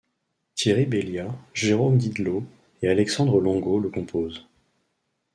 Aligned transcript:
Thierry 0.55 0.87
Bellia, 0.87 1.27
Jérôme 1.53 1.99
Didelot 1.99 2.43
et 2.81 2.87
Alexandre 2.89 3.39
Longo 3.39 3.77
le 3.79 3.89
composent. 3.89 4.47